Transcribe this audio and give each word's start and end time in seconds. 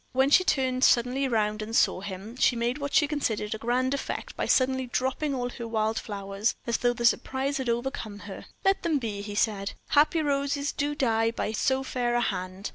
When 0.13 0.31
she 0.31 0.43
turned 0.43 0.83
suddenly 0.83 1.27
round 1.27 1.61
and 1.61 1.75
saw 1.75 2.01
him, 2.01 2.35
she 2.35 2.55
made 2.55 2.79
what 2.79 2.91
she 2.91 3.07
considered 3.07 3.53
a 3.53 3.59
grand 3.59 3.93
effect 3.93 4.35
by 4.35 4.47
suddenly 4.47 4.87
dropping 4.87 5.35
all 5.35 5.49
her 5.51 5.67
wild 5.67 5.99
flowers, 5.99 6.55
as 6.65 6.77
though 6.77 6.93
the 6.93 7.05
surprise 7.05 7.57
had 7.57 7.69
overcome 7.69 8.17
her. 8.25 8.47
"Let 8.65 8.81
them 8.81 8.97
be," 8.97 9.21
he 9.21 9.35
said; 9.35 9.73
"happy 9.89 10.23
roses 10.23 10.71
do 10.71 10.95
die 10.95 11.29
by 11.29 11.51
so 11.51 11.83
fair 11.83 12.15
a 12.15 12.21
hand. 12.21 12.69